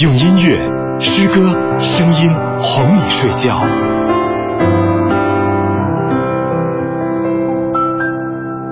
[0.00, 0.56] 用音乐、
[0.98, 3.60] 诗歌、声音哄你睡觉。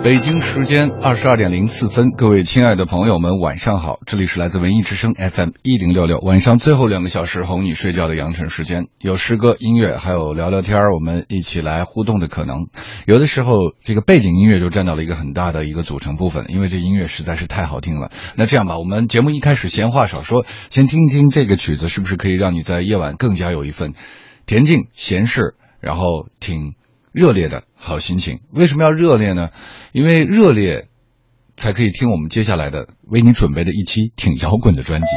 [0.08, 3.96] 北京时间二十二点零四分，各位亲爱的朋友们，晚上好！
[4.06, 12.68] 这里是来自文艺之声 FM 一零六六，晚上最后两个小时哄你睡觉的羊城时间，有诗歌、音乐，还有聊聊天，我们一起来互动的可能。
[13.06, 13.50] 有的时候，
[13.82, 18.10] 这个背景音乐就占到了一个很大的一个组成部分，因为这音乐实在是太好听了。
[18.34, 23.92] 那这样吧，我们节目一开始闲话少说，先听一听这个曲子，是不是可以让你在夜晚更加有一份
[24.46, 26.72] 恬静闲适，然后挺
[27.18, 28.38] 热烈的好心情？
[28.52, 29.50] 为什么要热烈呢？
[29.90, 30.86] 因为热烈，
[31.56, 35.10] 才可以听我们接下来的为你准备的一期挺摇滚的专辑。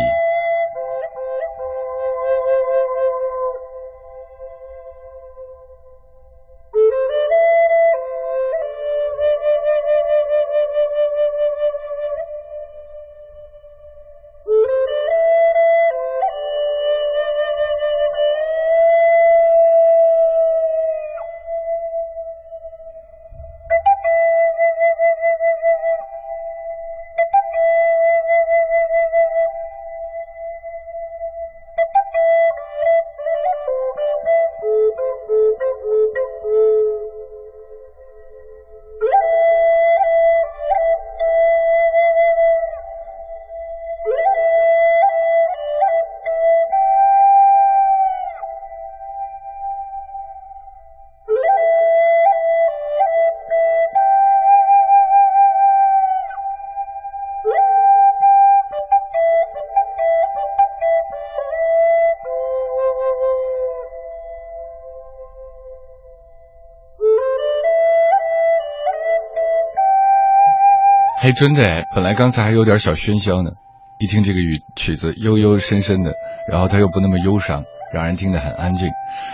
[71.34, 73.52] 真的哎，本来刚才还有点小喧嚣呢，
[74.00, 76.14] 一听这个曲曲子悠悠深深的，
[76.50, 78.90] 然后它又不那么忧伤，让人听得很安静。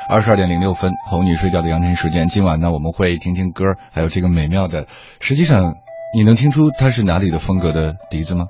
[0.09, 4.85] 二十二点零六分，哄你睡觉的杨晨时间，今晚呢我们会听听歌，还有这个美妙的。
[5.19, 5.75] 实际上，
[6.13, 8.45] 你能听出它是哪里的风格的笛子吗？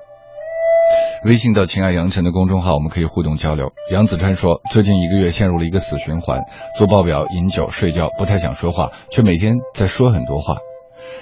[1.24, 3.72] 微信到“情爱杨晨”的公众号，我们可以互动交流。
[3.90, 6.44] 杨子川说，最近一个月陷入了一个死循环，
[6.76, 10.58] 做报表、饮酒、睡觉，不太想说话，却每天在说很多话。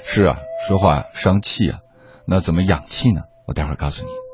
[0.05, 0.37] 是啊，
[0.69, 1.79] 说话伤气啊。
[2.27, 3.23] 那怎么养气呢？
[3.47, 4.26] 我待会儿告诉你。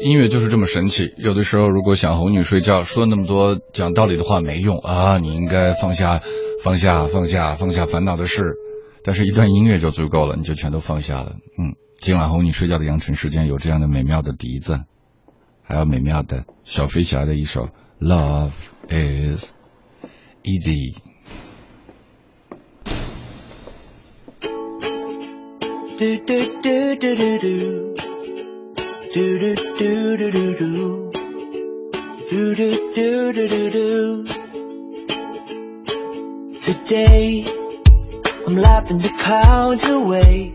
[0.00, 1.14] 音乐就是这么神奇。
[1.16, 5.18] 有的时候，如果想哄你睡觉，说那么多讲道理的话没用啊！
[5.18, 6.20] 你应该放下、
[6.62, 8.54] 放下、放下、放下烦恼的事。
[9.04, 11.36] 但是，一段音乐就足够了，你就全都放下了。
[11.58, 14.80] 嗯，今晚哄你睡觉的羊晨时间有这样的美妙的笛子，
[15.62, 17.68] 还有美妙的小飞侠的一首
[18.00, 18.52] 《Love
[18.88, 19.50] Is
[20.42, 20.94] Easy》。
[25.96, 28.13] do do do do do do
[29.14, 31.12] do do do do do do
[32.30, 34.24] do do do do do do
[36.58, 37.44] Today
[38.44, 40.54] I'm laughing the clouds away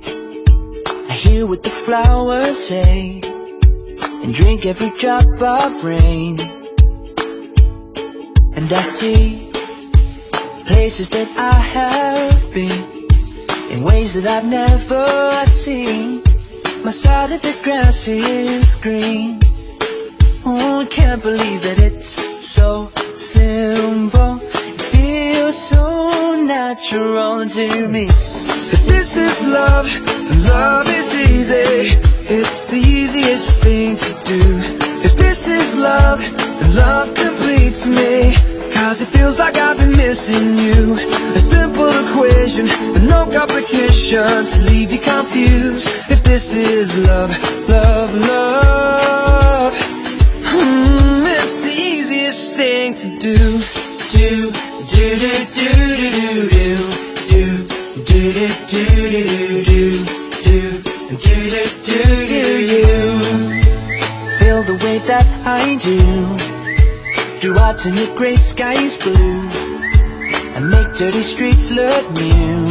[1.10, 3.22] I hear what the flowers say
[4.24, 6.38] And drink every drop of rain
[8.58, 9.50] And I see
[10.68, 12.84] places that I have been
[13.72, 16.29] in ways that I've never seen.
[16.82, 19.40] My side of the grass is green.
[20.46, 22.16] Oh, I can't believe that it's
[22.48, 24.40] so simple.
[24.42, 28.06] It feels so natural to me.
[28.06, 29.88] If this is love,
[30.48, 32.00] love is easy.
[32.34, 34.42] It's the easiest thing to do.
[35.04, 36.22] If this is love,
[36.76, 38.59] love completes me.
[38.80, 40.96] Cause it feels like I've been missing you.
[40.96, 45.86] A simple equation, with no complications to leave you confused.
[46.10, 47.30] If this is love,
[47.68, 49.76] love, love.
[50.48, 53.60] Hmm, it's the easiest thing to do.
[54.16, 54.50] Do,
[54.96, 56.78] do, do, do, do, do, do.
[57.28, 57.68] Do,
[58.08, 60.06] do, do, do, do, do, do.
[60.40, 60.82] Do,
[61.18, 61.36] do,
[61.84, 62.84] do, do, do.
[64.40, 66.49] Feel the way that I do.
[67.42, 69.42] Do watching the gray skies blue
[70.56, 72.68] and make dirty streets look new.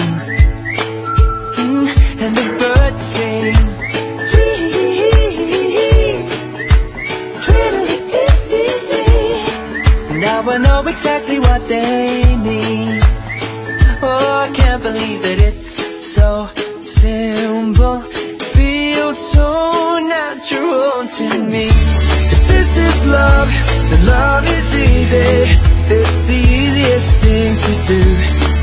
[1.56, 1.88] Mm,
[2.20, 3.54] and the birds sing.
[10.20, 12.98] Now I know exactly what they mean.
[14.02, 15.68] Oh, I can't believe that it's
[16.06, 16.48] so
[16.84, 18.00] simple.
[18.52, 21.68] Feels so natural to me.
[22.30, 23.48] If this is love,
[23.90, 24.47] then love is
[25.10, 28.00] It's the easiest thing to do.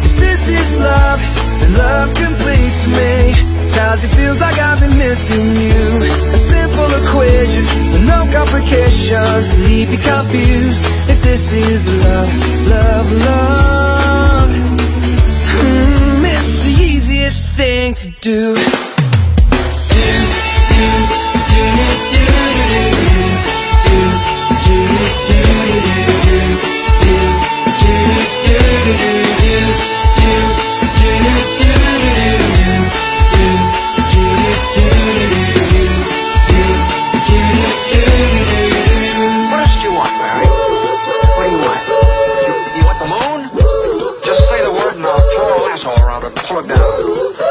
[0.05, 1.19] If this is love,
[1.59, 3.55] then love completes me.
[4.05, 6.03] It feels like I've been missing you.
[6.33, 7.63] A simple equation
[7.93, 10.81] with no complications leave you confused.
[11.09, 12.29] If this is love,
[12.69, 13.54] love, love.
[46.47, 47.44] Pull it down.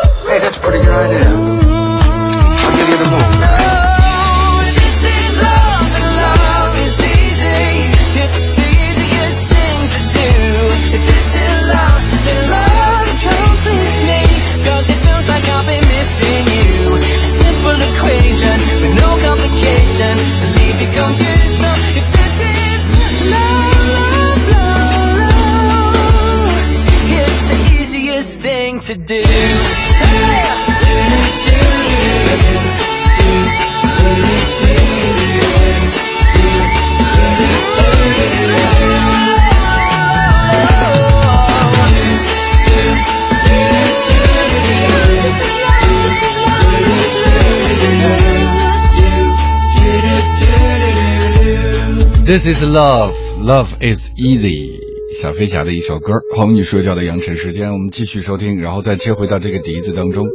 [52.34, 53.14] This is love,
[53.44, 54.80] love is easy。
[55.22, 60.26] 小飞侠的一首歌，红女说教的羊城时间，我们继续收听，然后再切回到这个笛子当中。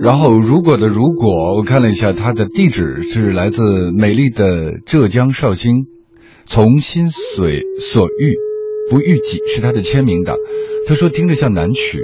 [0.00, 5.86] 然后，如果的如果，我看了一下，它的地址是来自美丽的浙江绍兴，
[6.46, 8.34] 从心水所欲
[8.90, 10.34] 不欲己是他的签名档。
[10.88, 12.02] 他说听着像南曲，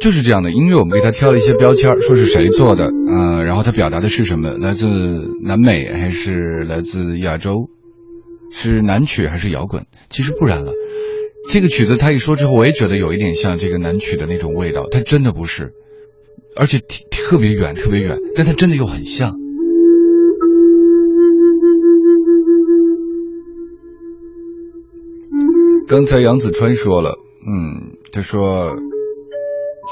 [0.00, 4.86] 就是这样的音乐，我们给他挑了一些标签，说是谁做的，呃，然后他表达的是什么，来自
[5.42, 7.68] 南美还是来自亚洲，
[8.52, 9.86] 是南曲还是摇滚？
[10.08, 10.72] 其实不然了，
[11.50, 15.72] 这个曲子他一说之后，我也觉得有一点像这个南曲的那种味道，它真的不是，
[16.56, 19.34] 而且特特别远，特别远，但它真的又很像。
[25.88, 28.76] 刚才杨子川说了，嗯，他说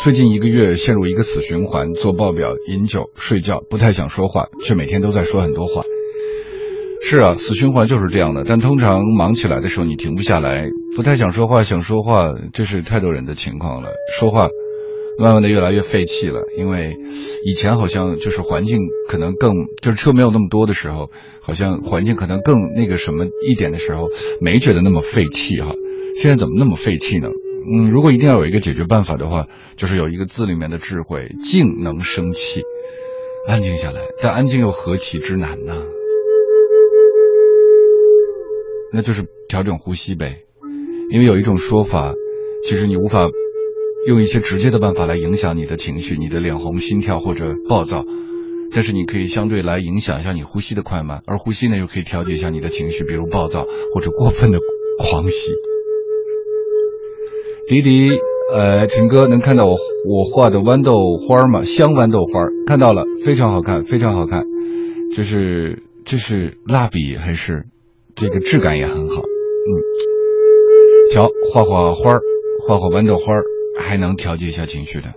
[0.02, 5.82] 最近一个月陷入一个死循环，做报表、饮酒、睡觉，不太想说话，却每天都在说很多话。
[7.02, 8.44] 是啊，死循环就是这样的。
[8.46, 13.90] 但通常忙起来的时候，你停不下来，不太想说话，想说话，这是太多人的情况了。
[14.18, 14.48] 说话，
[15.18, 16.42] 慢慢的越来越废气了。
[16.56, 16.96] 因为
[17.44, 21.10] 以前好像就是环境可能更，就是车没有那么多的时候，
[21.40, 24.08] 好像环境可能更那个什么一点的时候，
[24.40, 25.72] 没觉得那么废气哈。
[26.20, 27.28] 现在怎么那么废气呢？
[27.68, 32.62] 嗯，如果一定要有一个解决办法的话，就是有一个字里面的智慧，静能生气，
[33.48, 34.00] 安静下来。
[34.22, 35.82] 但安静又何其之难呢？
[38.92, 40.44] 那就是调整呼吸呗，
[41.10, 42.14] 因为有一种说法，
[42.62, 43.28] 其实你无法
[44.06, 48.04] 用一些直接的办法来影响你的情绪，你的脸红、心跳或者暴躁，
[48.72, 54.60] 但是你可以相对来影响一下你呼吸的快慢，而呼吸呢又可以调节一下你的情绪，比如暴躁或者过分的
[54.98, 55.52] 狂喜。
[57.68, 58.10] 迪迪，
[58.54, 61.62] 呃，陈哥能看到我我画的豌豆花吗？
[61.62, 64.44] 香豌豆花，看到了，非常好看，非常好看，
[65.12, 67.64] 这是这是蜡笔还是
[68.14, 69.68] 这个质感也很好，嗯，
[71.12, 72.20] 瞧，画画花儿，
[72.68, 73.42] 画画豌豆花儿，
[73.80, 75.14] 还能调节一下情绪的，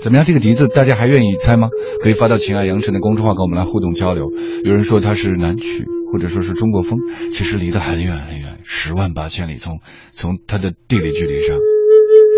[0.00, 0.24] 怎么样？
[0.24, 1.68] 这个笛子大家还愿意猜吗？
[2.00, 4.30] 可以发到“情爱杨尘”的公众号跟我们来互动交流。
[4.62, 7.00] 有人说它是南曲，或者说是中国风，
[7.32, 8.49] 其实离得很远很远。
[8.64, 9.80] 十万八千里，从
[10.12, 11.58] 从它的地理距离上，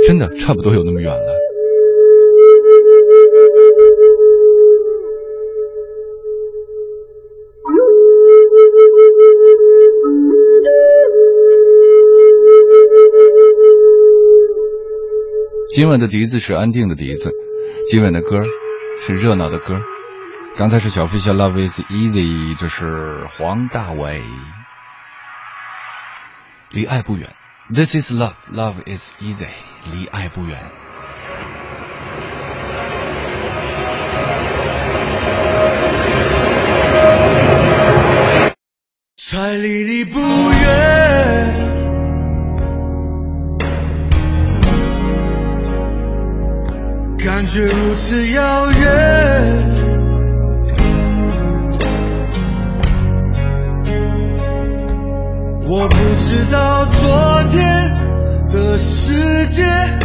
[0.06, 1.38] 真的差不多有那么远了。
[15.74, 17.32] 今晚的笛子是安定的笛子，
[17.86, 18.44] 今晚的歌
[18.98, 19.80] 是热闹的歌。
[20.58, 24.20] 刚才是小飞侠，《Love Is Easy》，这是黄大炜。
[26.72, 27.28] 离爱不远。
[27.72, 28.34] This is love.
[28.50, 29.46] Love is easy.
[29.92, 30.56] 离爱不远。
[39.16, 41.54] 才离你不远
[47.18, 49.92] 感觉如此遥远。
[55.74, 57.92] 我不直到昨天
[58.48, 60.01] 的世界。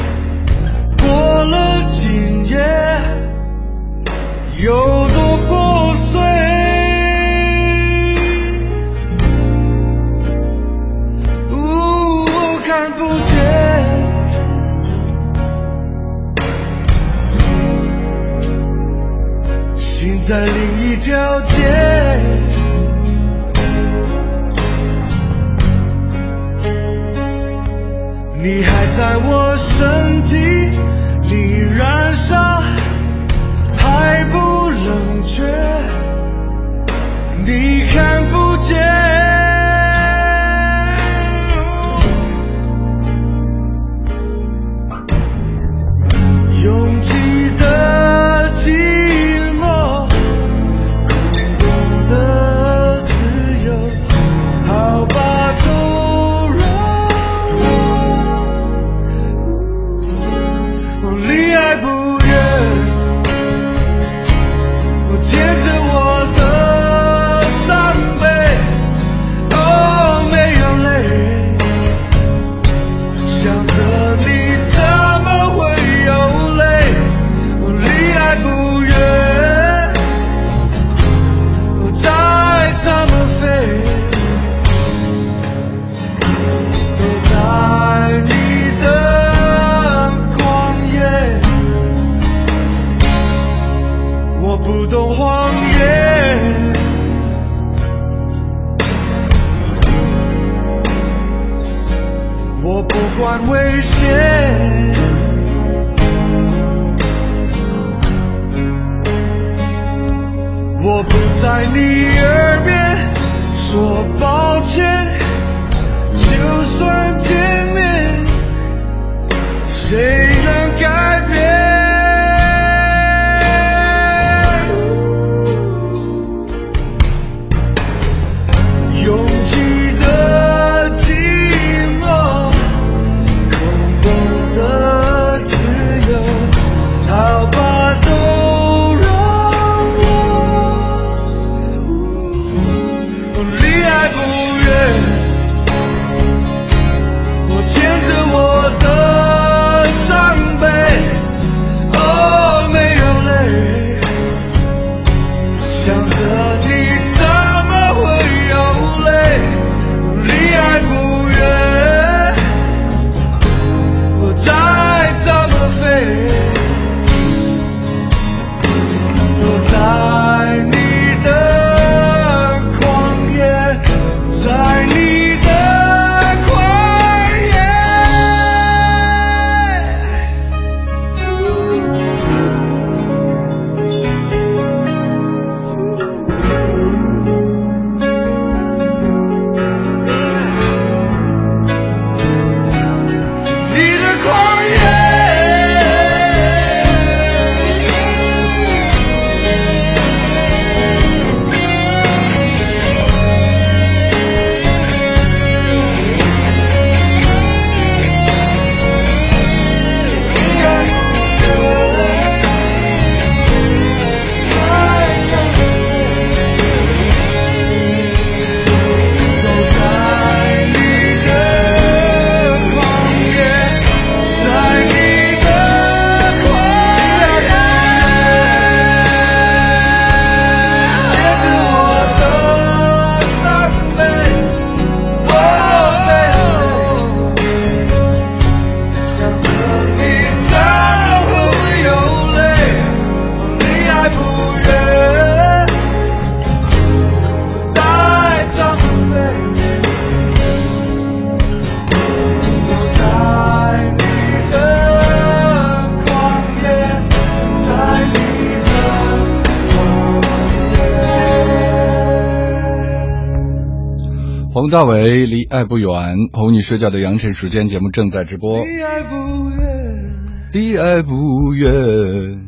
[264.57, 268.65] 黄大炜离爱不远，哄你睡觉的羊城时间节目正在直播。
[268.65, 272.41] 离爱不远，离爱不远。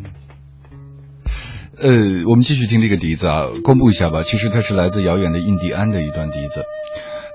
[1.78, 1.92] 呃，
[2.26, 4.24] 我们继续听这个笛子啊，公布一下吧。
[4.24, 6.64] 其实它是来自遥远的印第安的一段笛子。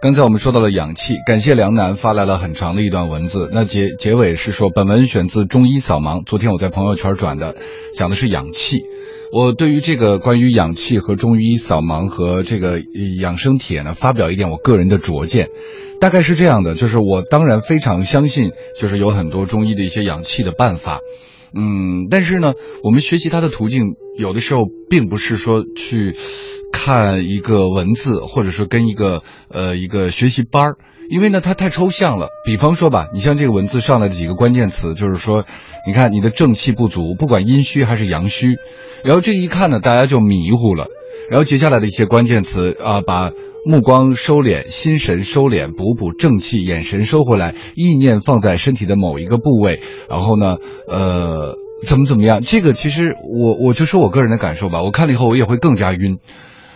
[0.03, 3.49] 刚才我们说到了氧气，感谢梁楠发来了很长的一段文字。
[3.53, 7.55] 那结结尾是说，本文选自中医扫盲，昨天我在朋友圈转的，
[7.97, 8.79] 讲的是氧气。
[9.35, 12.81] 我对于这个关于氧气和中医扫盲和这个
[13.21, 15.49] 养生帖呢，发表一点我个人的拙见，
[16.01, 21.01] 大概是这样的，就是我当然非常相信，就是有很多中医的一些养气的办法。
[21.53, 22.53] 嗯，但是呢，
[22.85, 26.15] 我们学习它的途径，有的时候并不是说去
[26.73, 30.77] 看一个文字，或者说跟一个呃一个学习班儿，
[31.11, 32.29] 因为呢它太抽象了。
[32.45, 35.45] 比方说吧，你像这个文字上来的几个关键词，就是说，
[35.87, 38.57] 你看你的正气不足，不管阴虚还是阳虚，
[39.05, 40.87] 然后这一看呢，大家就迷糊了。
[41.31, 43.31] 然后接下来的一些关键词啊，把。
[43.67, 50.57] 目光收敛，心神收敛，补补正气，眼神收回来，意念放在身体的某一个部位，然后呢，
[50.87, 51.57] 呃，
[51.87, 52.43] 怎么怎么样？
[52.43, 56.19] 这个其实我我就说我个人的感受吧，我看了以后我也会更加晕。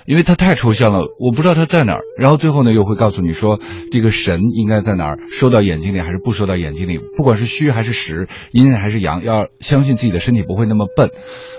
[0.09, 2.01] 因为它太抽象了，我不知道它在哪儿。
[2.19, 3.61] 然后最后呢，又会告诉你说，
[3.93, 6.99] 这个神应该在哪儿，收到眼睛里还是不收到眼睛里？
[7.15, 11.11] 不管是虚还是实，阴还是阳，要相信自己的身体不会那么笨。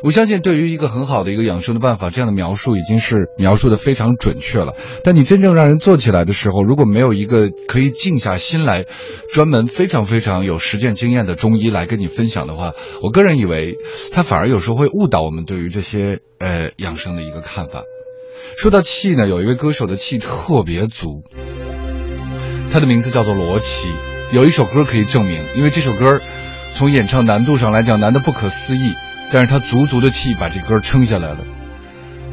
[0.03, 4.73] 我相信，对于一个很好的一个养生的办法，这样的描述已经是描述的非常准确了。
[5.03, 8.85] 但你真正让人做起来的时候，如果没有一个可以静下心来，
[9.31, 12.71] 专门非常非常有实践经验的中医来跟你分享的话，
[13.03, 13.75] 我个人以为，
[14.11, 17.83] 他反而有时候会误导我们对于这些呃养生的一个看法。
[18.57, 21.23] 说到气呢，有一位歌手的气特别足，
[22.71, 23.91] 他的名字叫做罗琦。
[24.31, 26.21] 有一首歌可以证明，因为这首歌
[26.73, 28.93] 从演唱难度上来讲难的不可思议，
[29.31, 31.39] 但是他足足的气把这歌撑下来了。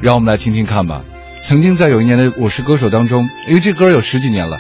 [0.02, 1.02] 让我们来听听看吧。
[1.42, 4.58] 曾经在有一年的《我是歌手》当中，因为这歌有十几年了，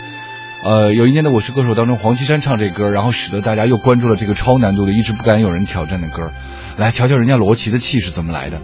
[0.64, 6.30] 呃，有一年的《我是歌手》当中，黄绮珊唱这歌，然后使得大家又关注了这个超难度的、一直不敢有人挑战的歌。
[6.76, 8.62] 来瞧瞧人家罗琦的气是怎么来的。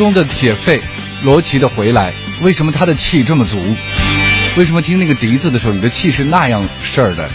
[0.00, 0.80] 中的铁肺
[1.22, 3.58] 罗琦的回来，为什么他的气这么足？
[4.56, 7.28] 为什么听那个笛子的时候，你的气是那样事儿的？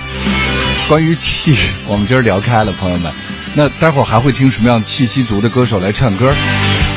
[0.87, 3.13] 关于气，我们今儿聊开了，朋友们。
[3.53, 6.33] 那待会儿还会听什么样气息足的歌手来唱歌？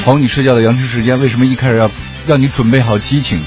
[0.07, 1.91] 哄你睡觉的羊城时间，为什么一开始要
[2.27, 3.45] 让你准备好激情？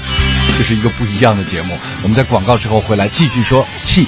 [0.56, 1.76] 这是一个不一样的节目。
[2.04, 4.06] 我们在广告之后回来继续说气。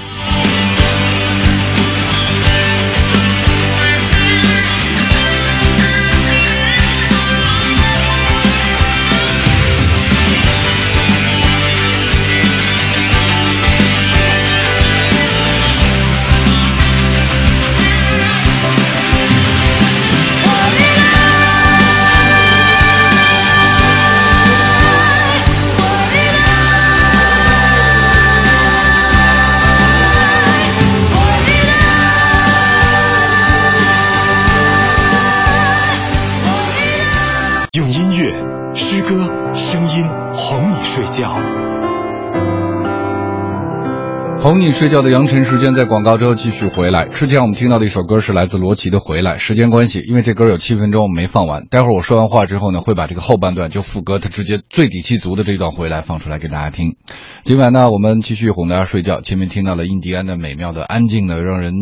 [44.55, 47.09] 哄你睡觉的扬尘时间在广告之后继续回来。
[47.09, 51.67] 之前我们听到的一首歌是来自罗琦的《回来》，时间关系，因为这歌有七分钟我没放完。
[51.69, 56.95] 待会儿我说完话之后呢，会把这个后半段就副歌他直接最底气足的这段回来放出来给大家听。
[57.43, 59.21] 今晚呢，我们继续哄大家睡觉。
[59.23, 61.73] 前面听到了印第安的美妙的、安静的，让人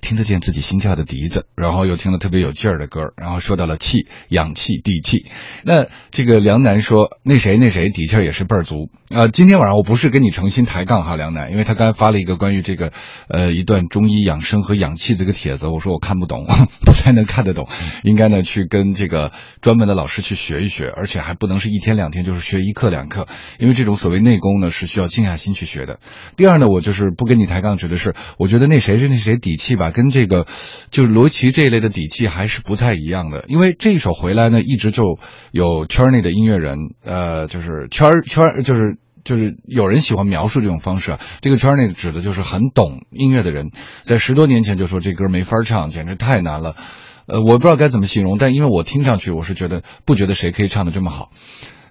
[0.00, 5.26] 听得见自己心跳的笛子，然后又听了特别有劲儿的歌，然后说到了气、氧气、底气。
[5.64, 8.90] 那这个梁楠说，那谁那谁底气也是倍儿足。
[9.10, 12.92] 呃，今天晚上我不是跟你诚心抬杠哈，梁楠，因为他刚才发了一个关于这个
[13.28, 16.46] 呃一段中医养生和氧气这个帖子，我说我看不懂，
[16.84, 17.68] 不太能看得懂，
[18.02, 23.26] 应该呢去跟这个专门的老师去学一学，而且还不能是一天两天，就是学一课两课，
[23.58, 25.98] 因为这种所谓内功呢是需要静下心去学的。
[26.36, 30.46] 第二呢，我就是不跟你抬杠，指的是我觉得那谁是那谁底气吧，跟这个
[30.90, 33.44] 就是罗琦这一类的底气还是不太一样的。
[33.48, 35.18] 因为这一首回来呢，一直就
[35.52, 38.98] 有圈内的音乐人，呃，就是圈圈就是。
[39.22, 46.74] 就是有人喜欢描述这种方式啊，这个圈内指的就是很懂音乐的人，在十多年前就说这歌没法唱，简直太难了，
[47.26, 51.30] 呃，我不知道该怎么形容，但因为我听上去我是觉得不觉得谁可以唱的这么好，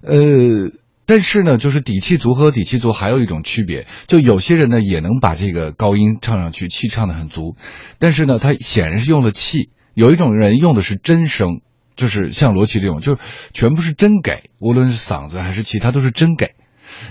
[0.02, 0.72] 呃，
[1.10, 7.56] 但是呢，就是底气足和底气足还有一种区别，就有些人呢也能把这个高音唱上去，气唱的很足，
[7.98, 11.62] 但是呢，他显然是用了气，有一种人用的是真声，
[11.96, 13.18] 就是像罗琦这种，就
[13.56, 16.52] 全部是真给，无论是嗓子还是气，他都是真给。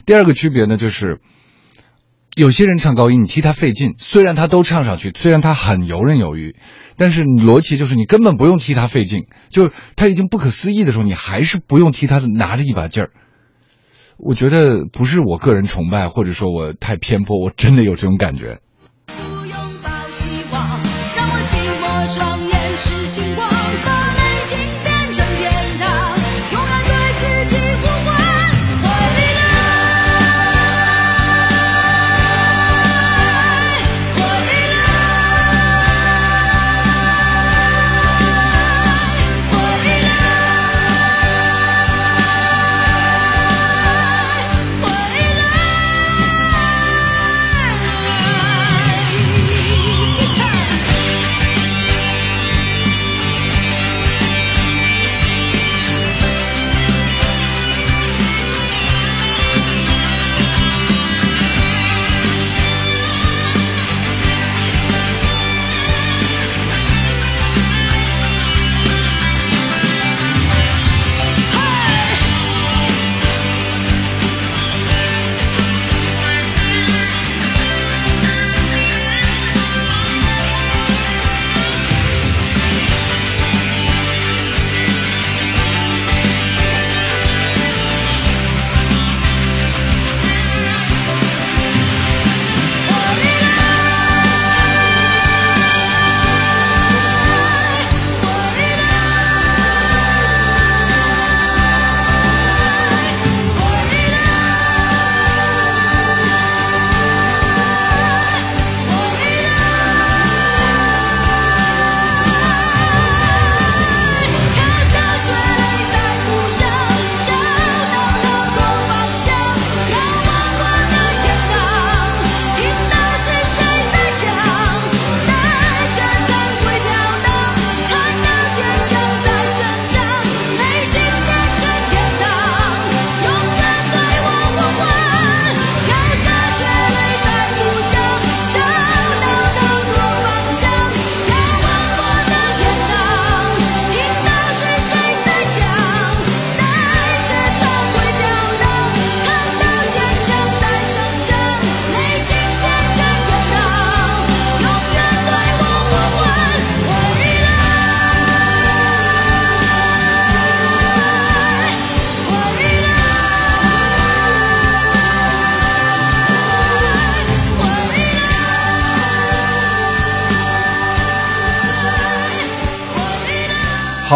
[0.06, 1.18] 第二个区别呢，就是
[2.36, 6.54] 有些人唱高音，你替他费劲，虽然他都唱上去，虽然他很游刃有余，
[6.96, 13.10] 但是罗琦就是你根本不用替他费劲，就是他已经不可思议的时候，你还是不用替他拿着一把劲儿。
[14.18, 18.60] 我觉得不是我个人崇拜，或者说我太偏颇，我真的有这种感觉。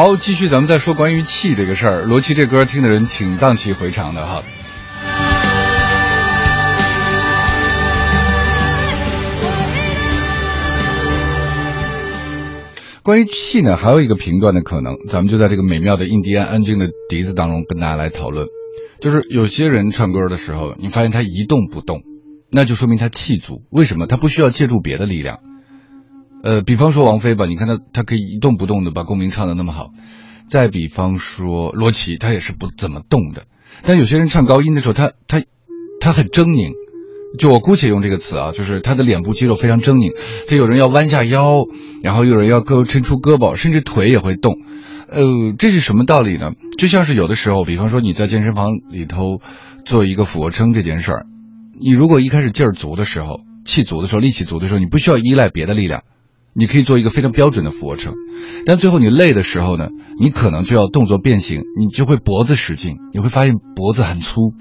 [0.03, 2.03] 好，继续咱们再说关于气这个事儿。
[2.03, 4.43] 罗琦这歌听的人挺荡气回肠的哈。
[13.05, 18.49] 关于气呢，还有一个评断的可能，咱们就在这个美妙的印第安安静的笛子当中跟大家来讨论。
[19.01, 22.03] 就是有些人唱歌的时候，你发现他一动不动，
[22.51, 23.63] 那就说明他气足。
[23.71, 24.09] 为什么？
[24.09, 25.39] 他不需要借助别的力量。
[26.43, 29.91] 呃，比方说王菲吧，你看她，她可以一动不动的把共鸣唱的那么好。
[30.49, 33.45] 再比方说罗琦，他也是不怎么动的。
[33.83, 35.43] 但有些人唱高音的时候，他他
[36.01, 36.73] 他很狰狞。
[37.39, 40.15] 就我姑且用这个词啊，就是他的脸部肌肉非常狰狞。
[40.47, 41.55] 他有人要弯下腰，
[42.03, 44.53] 然后有人要够伸出胳膊，甚至腿也会动。
[45.09, 45.23] 呃，
[45.59, 46.51] 这是什么道理呢？
[46.77, 49.41] 就像是有的时候，比方说你在健身房里头
[49.87, 51.27] 做一个俯卧撑这件事儿，
[51.81, 56.03] 你如果一开始劲儿足的时候，气足的时候，力气足的时候，你不需要依赖别的力量，
[56.55, 58.15] 你可以做一个非常标准的俯卧撑。
[58.67, 59.89] 但最后你累的时候呢，
[60.19, 64.55] 你可能就要动作变形，你就会脖子使劲，你会发现脖子很粗，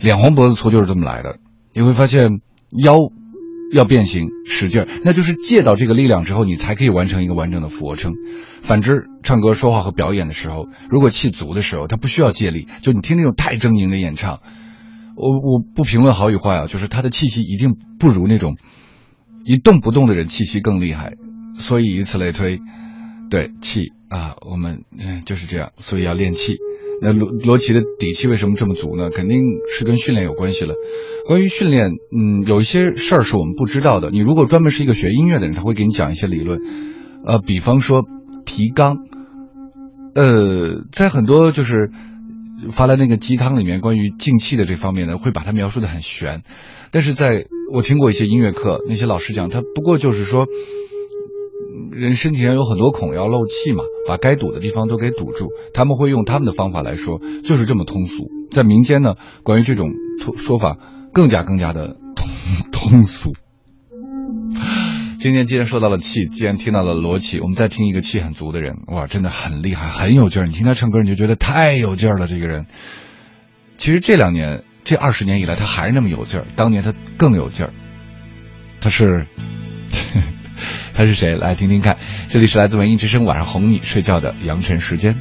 [0.00, 1.38] 脸红脖子粗就是这么来的。
[1.72, 2.40] 你会发现
[2.82, 2.98] 腰
[3.72, 8.12] 要变形，使劲，那就是借到这个力量之后，你才可以完成一个完整的俯卧撑。
[8.60, 12.66] 反之，唱歌、说话和表演的时候，如果气足的时候，他不需要借力。
[12.82, 14.40] 就你听那种太狰狞的演唱，
[15.16, 18.56] 我我不评论好与坏啊，就是他的气息一定不如那种
[19.44, 21.14] 一动不动的人气息更厉害。
[21.58, 22.60] 所以以此类推，
[23.28, 26.56] 对气啊，我们嗯就是这样，所以要练气。
[27.02, 29.10] 那罗罗琦的底气为什么这么足呢？
[29.10, 29.38] 肯定
[29.70, 30.74] 是跟训练有关系了。
[31.26, 34.10] 关于训练，嗯，有一些事儿是我们不知道的。
[34.10, 36.60] 你如果专门是一个学音乐的人，他会给你讲一些理论。
[37.24, 38.04] 呃，比方说
[38.44, 38.98] 提纲，
[40.14, 41.90] 呃，在很多就是
[42.68, 46.42] 发在那个鸡汤里面，关于静气的这方面呢，会把它描述的很玄。
[46.90, 50.46] 但是在我听过一些音乐课，那些老师讲，他不过就是说。
[51.92, 55.48] 人身体上有很多孔要漏气嘛，把该堵的地方都给堵住。
[55.74, 58.24] 他们会用他们的方法来说，就是这么通俗。
[58.50, 59.88] 在民间呢，关于这种
[60.36, 60.76] 说法
[61.12, 63.32] 更加更加的通通俗。
[65.20, 70.46] 今天既然说到了气，既然听到了罗琦，我们再听一个气很足的人，哇，真的很厉害，很有劲儿。
[70.46, 72.26] 你听他唱歌，你就觉得太有劲儿了。
[72.26, 72.64] 这个人，
[73.76, 76.46] 其实这两年这二十年以来，他还是那么有劲儿。
[76.56, 77.72] 当年他更有劲儿，
[78.80, 79.26] 他是。
[80.96, 81.36] 他是谁？
[81.36, 81.98] 来听听看。
[82.28, 85.16] 这里是来自文艺之声，晚上哄你睡觉的阳晨时间。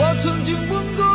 [0.00, 1.07] 我曾经问过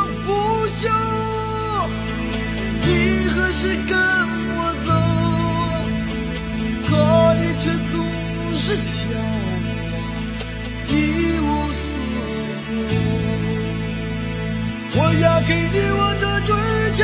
[8.66, 9.18] 是笑我
[10.88, 10.92] 一
[11.42, 12.00] 无所
[12.72, 12.96] 有。
[14.96, 16.56] 我要给你我的追
[16.96, 17.04] 求，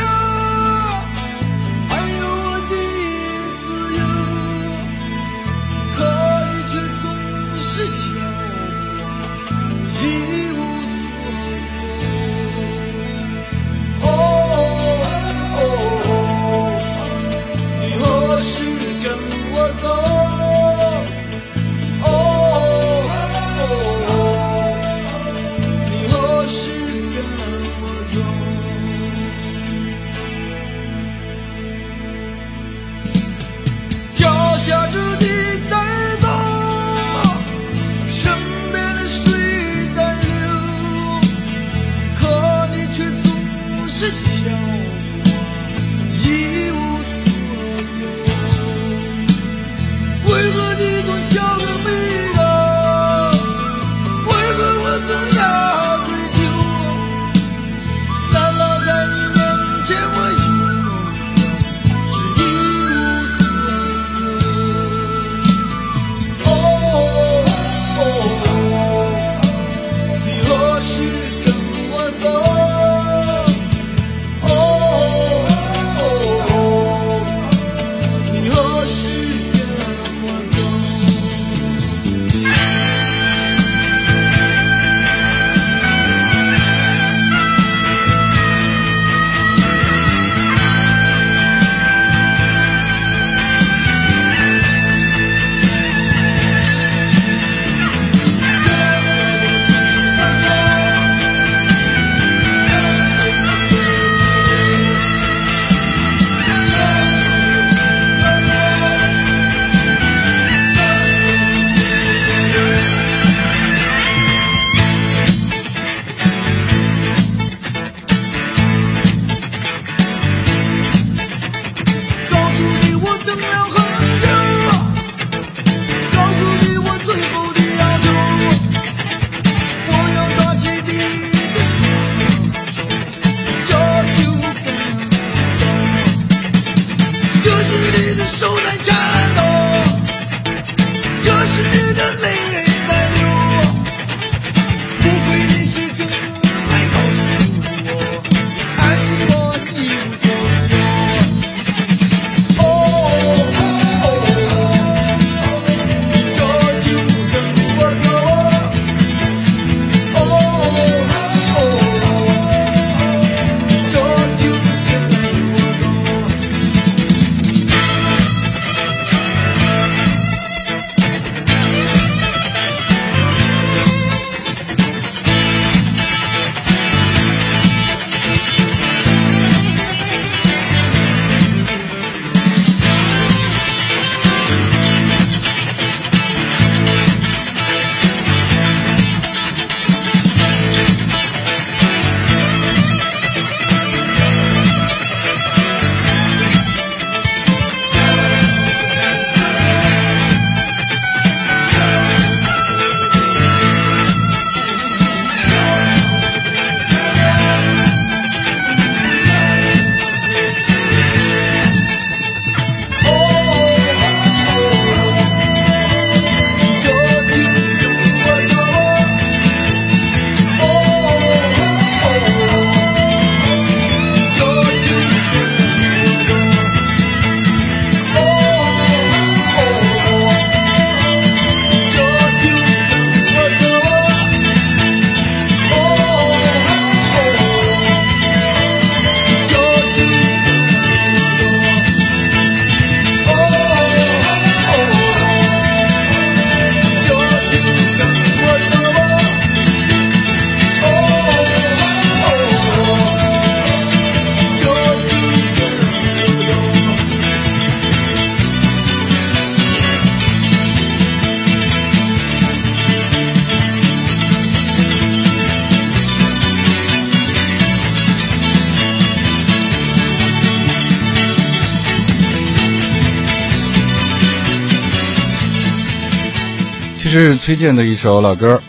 [277.50, 278.58] 推荐的一首老歌，《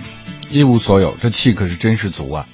[0.48, 2.46] 一无所有》，这气可是真是足啊！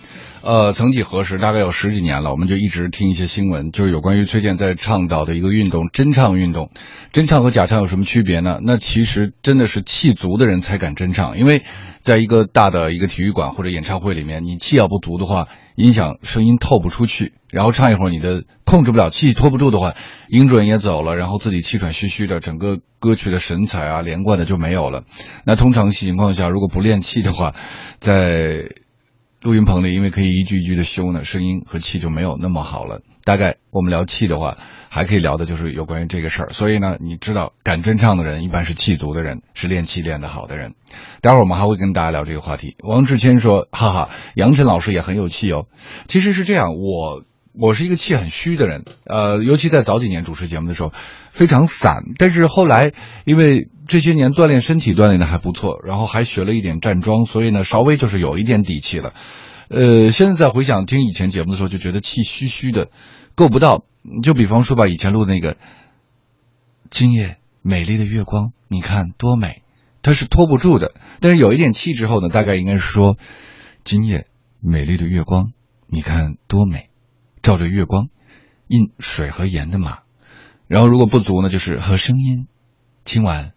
[0.46, 6.70] 呃，曾几何时，大概有十几年了，我们就一直听一些新闻，就是有关于崔健在倡导的一个运动——真唱运动。
[7.12, 8.60] 真唱和假唱有什么区别呢？
[8.62, 11.62] 那其实真的是气足的人才敢真唱，因为
[12.00, 19.94] 在一个大的一个体育馆或者演唱会里面，你气要不足的话，音响声音透不出去，然后唱一会儿你的控制不了气，拖不住的话，
[20.28, 25.02] 音准也走了，然后自己气喘吁吁的，整个歌曲的神采啊、连贯的就没有了。
[25.44, 27.52] 那通常情况下，如果不练气的话，
[27.98, 28.68] 在
[29.46, 33.00] 录音棚里，因为可以一句一句的修呢，声音和气就没有那么好了。
[33.22, 36.48] 大概我们聊气的话，还可以聊的就是有关于这个事儿。
[36.52, 40.74] 所以呢，你知道敢真唱的人，一般是气足的人，是练气练得好的人。
[41.20, 42.74] 待会儿我们还会跟大家聊这个话题。
[42.82, 45.66] 王志谦说：“哈哈，杨晨老师也很有气哦。”
[46.08, 47.22] 其实是这样，我
[47.52, 50.92] 我是一个气很虚的人，呃，尤其在早几年主持节目的时候，
[51.30, 52.02] 非常散。
[52.18, 52.92] 但是后来
[53.24, 59.14] 因为这些年锻炼身体锻炼的还不错，然后还学了一点站桩，所以呢，稍微就是有一点底气了。
[59.68, 62.88] 呃，现在再回想听以前节目的时候，就觉得气虚虚的，
[63.34, 63.82] 够不到。
[64.22, 65.56] 就比方说吧，以前录的那个
[66.90, 69.62] “今夜美丽的月光，你看多美”，
[70.02, 70.94] 它是拖不住的。
[71.20, 73.16] 但是有一点气之后呢，大概应该是说
[73.82, 74.28] “今夜
[74.60, 75.52] 美丽的月光，
[75.88, 76.90] 你看多美”，
[77.42, 78.08] 照着月光，
[78.68, 79.98] 印水和盐的马。
[80.68, 82.46] 然后如果不足呢，就是和声音，
[83.04, 83.55] 今晚。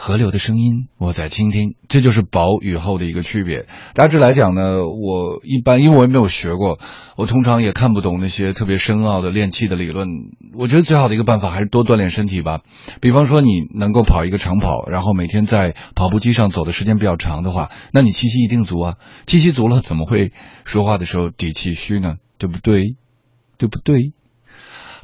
[0.00, 3.66] 河流的声音，我在倾听，这就是薄与厚的一个区别。
[3.94, 6.78] 大致来讲呢，我一般因为我也没有学过，
[7.16, 10.06] 我通常也看不懂那些特别深奥的练气的理论。
[10.54, 12.60] 我觉得最好的一个办法还是多锻炼身体吧。
[13.00, 18.94] 比方说，你能够跑一个长跑，然后每天在跑步机上走的时间比较长的话，那你气息一定足啊。
[19.26, 20.32] 气息足了，怎么会
[20.64, 22.14] 说话的时候底气虚呢？
[22.38, 22.94] 对不对？
[23.58, 24.12] 对不对？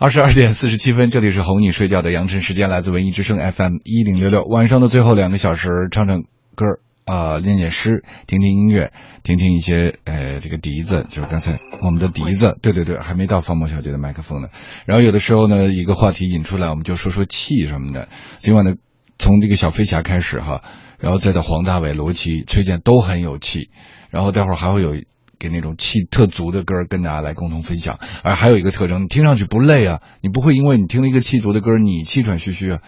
[0.00, 4.44] 二十二点四十七分，这里是哄你睡觉的羊晨时间，来自文艺之声 FM 一零六六。
[4.44, 6.22] 晚上的最后两个小时，唱唱
[6.56, 6.66] 歌
[7.04, 8.92] 啊，念念诗，听听音乐，
[9.22, 12.58] 听听一些呃这个笛子，就是刚才我们的笛子。
[12.60, 14.48] 对对对，还没到方梦小姐的麦克风呢。
[14.84, 18.08] 然后有的时候呢，一个话题引出来，我们就说说气什么的。
[18.38, 18.74] 今晚呢，
[19.20, 20.62] 从这个小飞侠开始哈，
[20.98, 23.70] 然后再到黄大炜、罗琦、崔健都很有气。
[24.10, 24.96] 然后待会儿还会有。
[25.44, 32.78] 给那种气特足的歌跟大家来共同分享，而还有一个特征，你听上去不累啊，你不会因为你听了一个气足的歌，你气喘吁吁啊，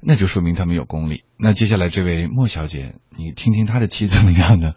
[0.00, 1.24] 那就说明他们有功力。
[1.36, 4.74] 那接下来这位莫小姐，你听听她的气怎么样呢？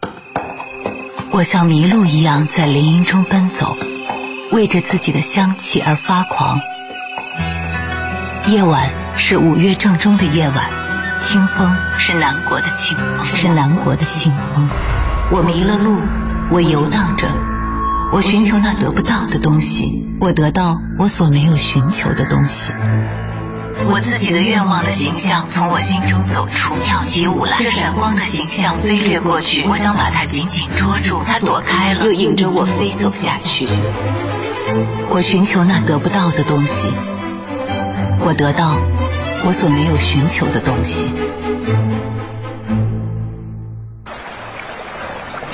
[1.32, 3.76] 我像麋鹿一样在林荫中奔走，
[4.50, 6.58] 为着自己的香气而发狂。
[8.48, 10.70] 夜晚是五月正中的夜晚，
[11.20, 14.68] 清风是南国的清风，是南国的清风。
[15.30, 16.29] 我迷了路。
[16.52, 17.28] 我游荡着，
[18.12, 22.72] 我寻求那得不到的东西，我得到我所没有寻求的东西。
[23.88, 27.58] 我自己的愿望的形象从我心中走出，跳起舞来。
[27.60, 33.68] 这闪光的形象飞掠过去，我想把它紧紧捉住，它躲开了，又引着我飞走下去。
[35.10, 36.92] 我寻求那得不到的东西，
[38.26, 38.76] 我得到
[39.46, 41.06] 我所没有寻求的东西。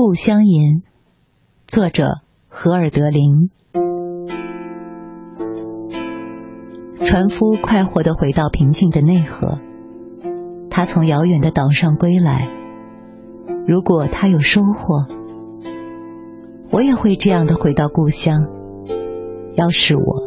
[0.00, 0.76] 故乡吟》
[1.66, 3.50] 作者荷尔德林。
[7.04, 9.58] 船夫快活的回到平静的内河，
[10.70, 12.46] 他从遥远的岛上归来。
[13.66, 15.06] 如果他有收获，
[16.70, 18.38] 我也会这样的回到故乡。
[19.56, 20.22] 要是我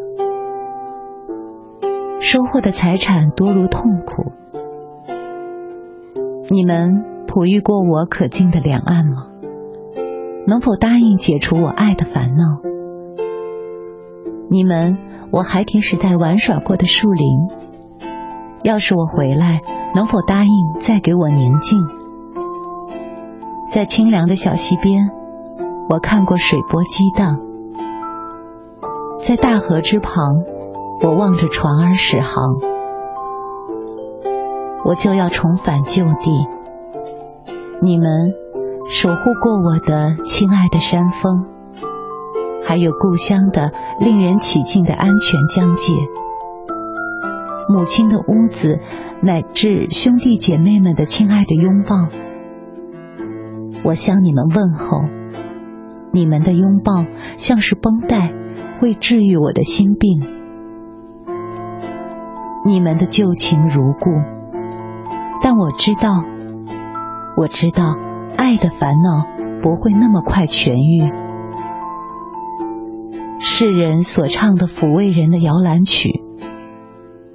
[2.19, 4.33] 收获的财产多如痛苦，
[6.49, 9.27] 你们哺育过我可敬的两岸吗？
[10.47, 12.61] 能否答应解除我爱的烦恼？
[14.49, 14.97] 你们，
[15.31, 17.47] 我孩提时代玩耍过的树林，
[18.63, 19.61] 要是我回来，
[19.95, 21.79] 能否答应再给我宁静？
[23.71, 25.09] 在清凉的小溪边，
[25.89, 27.37] 我看过水波激荡；
[29.19, 30.43] 在大河之旁，
[31.01, 32.57] 我望着船儿驶航。
[34.83, 36.47] 我就要重返旧地，
[37.81, 38.40] 你们。
[38.93, 41.45] 守护过我的亲爱的山峰，
[42.65, 43.71] 还有故乡的
[44.01, 45.93] 令人起敬的安全疆界，
[47.69, 48.79] 母亲的屋子，
[49.21, 52.09] 乃至兄弟姐妹们的亲爱的拥抱。
[53.85, 55.05] 我向你们问候，
[56.11, 57.05] 你们的拥抱
[57.37, 58.33] 像是绷带，
[58.81, 60.21] 会治愈我的心病。
[62.65, 64.09] 你们的旧情如故，
[65.41, 66.25] 但我知道，
[67.37, 67.95] 我知道，
[68.37, 69.25] 爱的烦恼
[69.61, 71.11] 不会那么快痊愈。
[73.39, 76.21] 世人所唱的抚慰人的摇篮曲，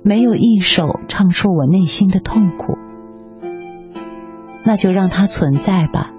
[0.03, 2.79] 没有一首唱出我内心的痛苦，
[4.65, 6.11] 那就让它存在吧。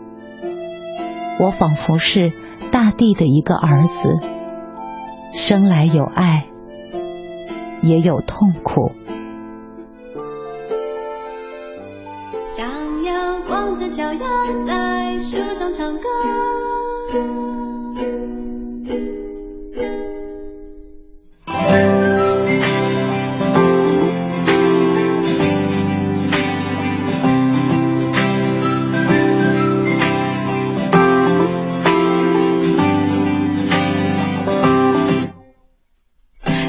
[1.39, 2.31] 我仿佛是
[2.71, 4.17] 大地的一个儿子，
[5.33, 6.47] 生来有爱，
[7.81, 8.91] 也有痛苦。
[12.47, 12.96] 想
[13.57, 14.19] 光着脚丫
[14.67, 16.07] 在树上唱歌。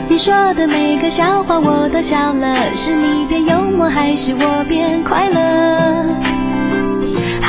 [0.08, 6.27] 你说的每个笑话我都笑了，是你变幽默还是我变快乐？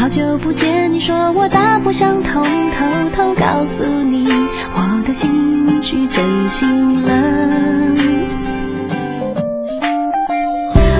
[0.09, 2.85] 好久不见，你说我大不相同，偷
[3.15, 4.27] 偷告诉你，
[4.73, 7.13] 我的心去真心了。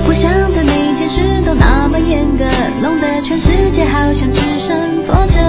[0.05, 2.45] 不想对每件事都那么严格，
[2.83, 5.39] 弄得全世界好像只剩挫折。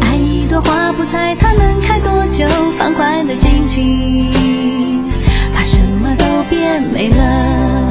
[0.00, 2.46] 爱一朵花不猜它能开多久，
[2.78, 5.04] 放宽的心情，
[5.52, 7.87] 怕什么都变美了。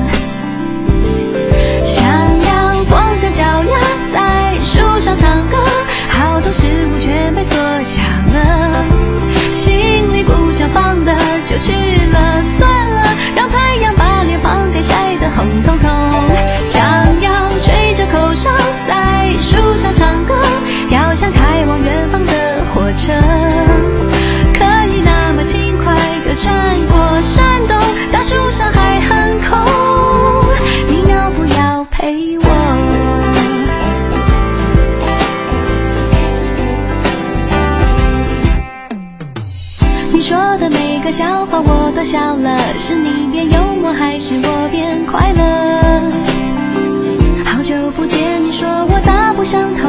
[11.59, 11.71] 去
[12.11, 12.36] 了，
[49.47, 49.86] 伤痛。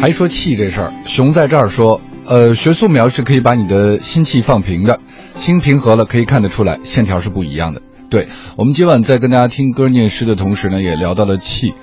[0.00, 4.98] 还说气这事儿，熊在这儿说，呃，学素描是可以把你的心气放平的，
[5.36, 7.82] 心平和了可以看得出来，线条是不一样的。
[8.08, 11.74] 对我们今晚在跟大家听歌念诗的同时呢，也聊到了气。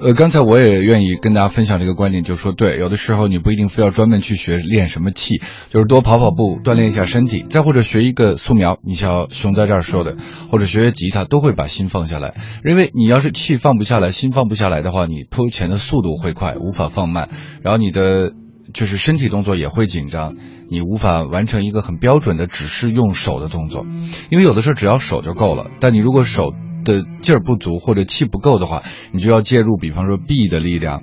[0.00, 5.40] 呃，刚才我也愿意跟大家分享这个观点，就是说，对，有的时候你不一定非要专门去学练什么气，
[5.70, 10.16] 就是多跑跑步，锻炼一下身体，再或者学一个素描，你像熊在这儿说的，
[10.50, 12.34] 或者学学吉他，都会把心放下来。
[12.64, 17.28] 因为你要是气放不下来，心放不下来的话，你铺钱的速度会快，无法放慢，
[17.62, 18.32] 然后你的
[18.72, 20.34] 就是身体动作也会紧张，
[20.68, 23.86] 你无法完成一个很标准的只是用手的动作，
[24.28, 26.52] 因为有的时候只要手就够了，但你如果手
[26.84, 28.82] 的劲儿不足或者气不够的话，
[29.12, 31.02] 你就要介入，比方说臂的力量。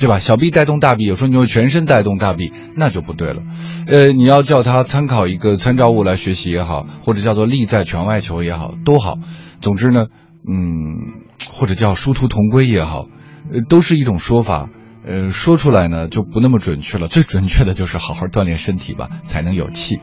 [0.00, 0.20] 对吧？
[0.20, 3.42] 小臂带动大臂，有时候你用全身带动大臂，那就不对了。
[3.88, 9.18] 呃，你要叫他参考一个参照物来学习也好，或者叫做力在拳外求也好，都好。
[9.60, 10.06] 总之呢，
[10.48, 13.08] 嗯，或者叫殊途同归也好，
[13.50, 14.68] 呃，都是一种说法。
[15.04, 17.08] 呃，说出来呢就不那么准确了。
[17.08, 19.98] 最准确的就是好好锻炼身体吧，才能有气。